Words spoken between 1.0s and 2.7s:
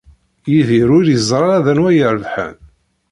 yeẓri ara d anwa i irebḥen.